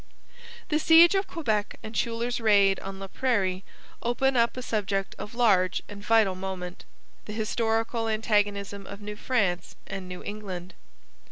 The 0.69 0.79
siege 0.79 1.13
of 1.13 1.27
Quebec 1.27 1.77
and 1.83 1.95
Schuyler's 1.95 2.41
raid 2.41 2.79
on 2.79 2.97
Laprairie 2.97 3.61
open 4.01 4.35
up 4.35 4.57
a 4.57 4.63
subject 4.63 5.13
of 5.19 5.35
large 5.35 5.83
and 5.87 6.03
vital 6.03 6.33
moment 6.33 6.85
the 7.25 7.33
historical 7.33 8.09
antagonism 8.09 8.87
of 8.87 8.99
New 9.01 9.15
France 9.15 9.75
and 9.85 10.07
New 10.09 10.23
England. 10.23 10.73